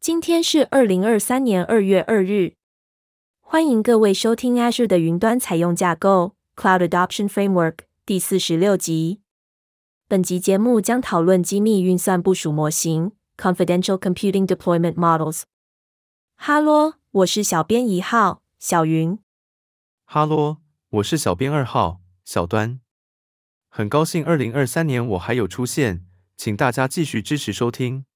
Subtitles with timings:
[0.00, 2.54] 今天是二零二三年二月二日，
[3.38, 9.20] 欢迎各位收听 Azure 的云端采用架构 Cloud Adoption Framework 第四十六集。
[10.08, 15.42] 本集节目将讨论机密运算部署模型 Confidential Computing Deployment Models。
[16.34, 19.18] 哈喽，我是小编一号小云。
[20.06, 20.56] 哈喽，
[20.88, 22.80] 我是小编二号小端。
[23.68, 26.06] 很高兴二零二三年我还有出现，
[26.38, 28.06] 请大家继续支持收听。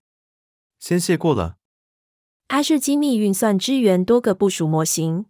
[0.79, 1.59] 先谢过了。
[2.55, 5.25] Azure 机密运算支援多个部署模型，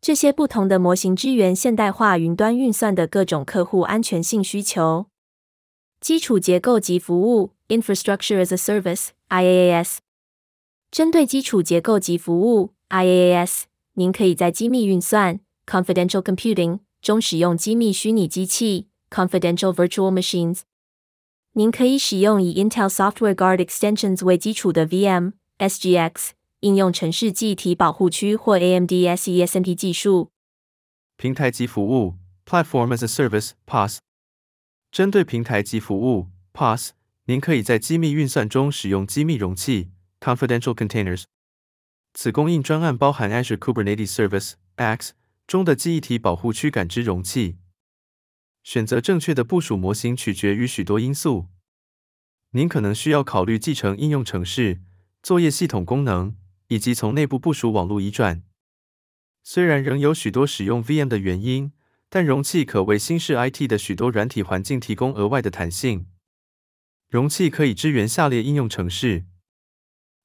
[0.00, 5.06] 这些不同的模型支援现代化云端运算的各种客户安全性需求。
[6.00, 9.96] 基础结构及服务 （Infrastructure as a Service，IaaS）。
[10.92, 13.62] 针对基础结构及服务 （IaaS），
[13.94, 20.60] 您可以在机密运算 （Confidential Computing） 中使用机密虚拟机器 （Confidential Virtual Machines）。
[21.54, 26.28] 您可以使用以 Intel Software Guard Extensions 为基础的 VM SGX
[26.66, 30.32] 应用程式记忆体保护区或 AMD SESMP 技术。
[31.16, 33.98] 平台级服务 Platform as a Service PaaS。
[34.90, 36.90] 针对平台级服务 PaaS，
[37.26, 41.22] 您可以在机密运算中使用机密容器 Confidential Containers。
[42.14, 45.10] 此供应专案包含 Azure Kubernetes Service AKS
[45.46, 47.58] 中的记忆体保护区感知容器。
[48.64, 51.46] 选择正确的部署模型取决于许多因素。
[52.50, 54.80] 您可能需要考虑继承应用程式、
[55.22, 56.34] 作业系统功能，
[56.68, 58.42] 以及从内部部署网络移转。
[59.42, 61.72] 虽然仍有许多使用 VM 的原因，
[62.08, 66.08] 但容器可为新式 IT 的许多软体环境提供额外的弹性。
[67.08, 69.26] 容器可以支援下列应用程式：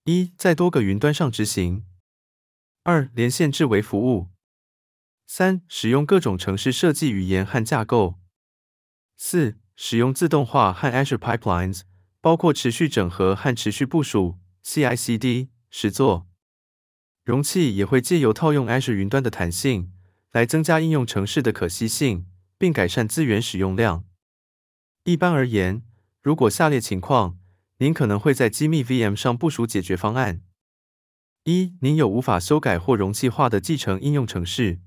[0.05, 1.83] 一，在多个云端上执行；
[2.83, 4.31] 二，连线至微服务；
[5.27, 8.19] 三，使用各种程式设计语言和架构。
[9.15, 11.81] 四、使用自动化和 Azure Pipelines，
[12.19, 16.30] 包括持续整合和持续部署 （CI/CD） 实作。
[17.31, 19.89] 容器也会借由套用 Azure 云端的弹性，
[20.33, 22.25] 来增加应用程式的可携性，
[22.57, 24.03] 并改善资源使用量。
[25.05, 25.81] 一般而言，
[26.21, 27.39] 如果下列情况，
[27.77, 30.41] 您可能会在机密 VM 上部署解决方案：
[31.45, 34.81] 一、您有无法修改或容器化的继承应用程式。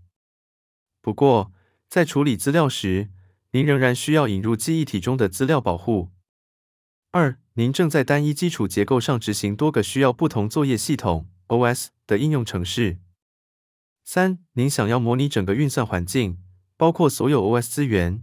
[1.01, 1.51] 不过，
[1.89, 3.09] 在处理资料时，
[3.53, 6.11] 您仍然需要引入记忆体中的资料保护。
[7.13, 12.99] 二，您正在单一基础结构上执行多个需要不同作业系统 （OS） 的应用程式。
[14.05, 16.39] 三，您想要模拟整个运算环境，
[16.77, 18.23] 包括所有 OS 资源。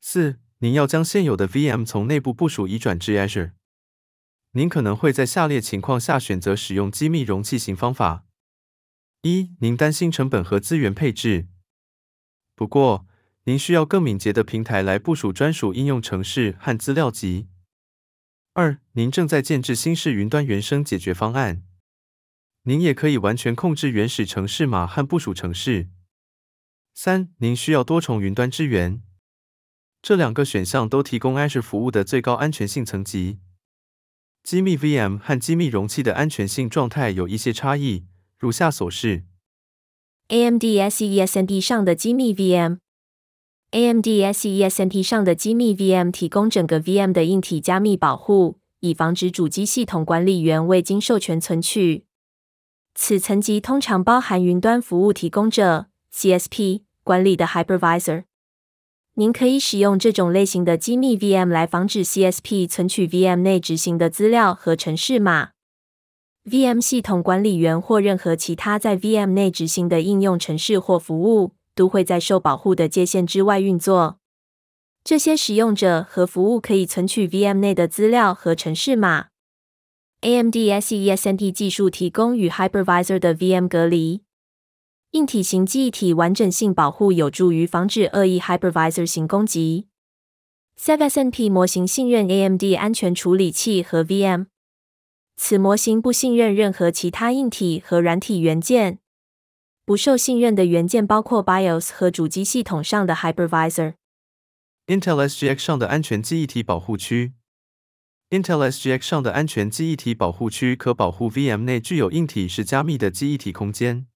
[0.00, 3.52] 四，您要将现有的 VM 从内部部署移转至 Azure。
[4.52, 8.26] 您可能会在下列情况下选择使用机密容器型方法：
[9.22, 11.48] 一，您担心成本和资源配置。
[12.54, 13.06] 不过，
[13.44, 17.48] 您需要更敏捷的平台来部署专属应用程式和资料集。
[18.52, 21.62] 二，您正在建置新式云端原生解决方案。
[22.64, 25.88] 您也可以完全控制原始城市码和部署城市。
[26.94, 29.02] 三，您需要多重云端支援。
[30.00, 33.40] 这两个选项都提供 Azure 服务的最高安全性层级。
[34.44, 38.04] 机密 VM 和机密容器的安全性状态有一些差异，
[38.38, 39.24] 如下所示
[40.28, 42.78] ：AMD SESMP 上的机密 VM。
[43.72, 52.04] AMD SESMP 上的机密 VM 提供整个 VM 的硬体加密保护，以防止主机系统管理员未经授权存取。
[52.94, 58.24] 此层级通常包含云端服务提供者 （CSP） 管理的 Hypervisor。
[59.14, 65.50] 您可以使用这种类型的机密 VM 来防止 CSP 存取 VM 内执行的资料和程式码。
[66.44, 71.52] VM 系统管理员或任何其他在 VM 内执行的应用程式或服务。
[71.74, 74.18] 都会在受保护的界限之外运作。
[75.04, 79.28] 这些使用者和服务可以存取 VM 内的资料和程式码。
[80.22, 84.22] AMD SE SNP 技术提供与 Hypervisor 的 VM 隔离。
[85.10, 89.88] 硬体型记忆体完整性保护有助于防止恶意 Hypervisor 型攻击。
[90.78, 94.46] SevS N P 模型信任 AMD 安全处理器和 VM。
[95.36, 99.00] 此模型不信任任何其他硬体和软体元件。
[99.84, 103.94] 不受信任的元件包括 BIOS 和主机系统上的 Hypervisor。
[104.86, 107.32] Intel SGX 上的安全记忆体保护区。
[108.32, 114.06] Intel SGX 上的安全记忆体保护区可保护 VM 内具有硬体是加密的记忆体空间。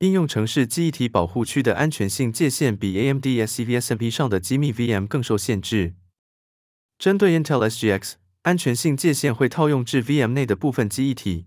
[0.00, 5.94] 应用程式记忆体保护区的安全性界限比 AMD SEVSMP 上的机密 VM 更受限制。
[6.98, 11.46] 针对 Intel SGX，安全性界限会套用至 VM 内的部分记忆体。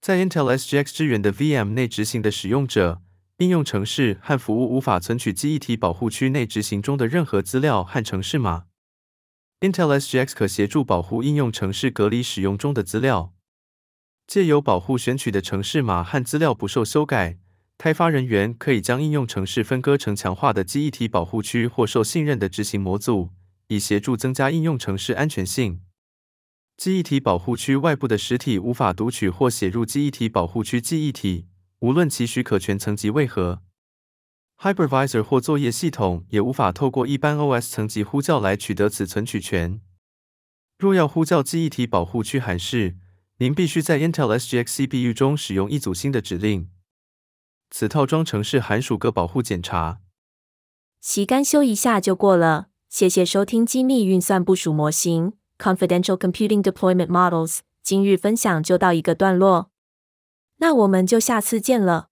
[0.00, 3.00] 在 Intel SGX 支援的 VM 内执行的使用者，
[3.36, 8.64] 应用程式和服务无法存取记忆体保护区内执行中的任何资料和程式码。
[9.60, 13.34] Intel SGX 可协助保护应用程式隔离使用中的资料。
[14.26, 17.38] 借由保护选取的程式码和资料不受修改，
[17.76, 23.28] 开发人员可以将应用程式分割成强化的记忆体保护区或受信任的执行模组，
[23.66, 25.82] 以协助增加应用程式安全性。
[26.78, 31.46] 记忆体保护区外部的实体无法读取或写入记忆体保护区记忆体，
[31.80, 33.60] 无论其许可权层级为何。
[34.62, 39.80] Hypervisor 或作业系统也无法透过一般 OS 层级呼叫来取得此存取权。
[40.78, 42.96] 若要呼叫记忆体保护区函式，
[43.38, 46.68] 您必须在 Intel SGX CPU 中使用一组新的指令。
[47.70, 50.00] 此套装程式函属个保护检查，
[51.00, 52.66] 习干修一下就过了。
[52.90, 57.60] 谢谢收听机密运算部署模型 Confidential Computing Deployment Models。
[57.82, 59.70] 今日分享就到一个段落，
[60.58, 62.09] 那我们就下次见了。